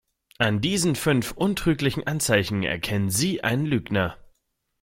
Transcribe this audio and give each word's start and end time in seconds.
An 0.39 0.61
diesen 0.61 0.95
fünf 0.95 1.31
untrüglichen 1.33 2.07
Anzeichen 2.07 2.63
erkennen 2.63 3.11
Sie 3.11 3.43
einen 3.43 3.67
Lügner. 3.67 4.17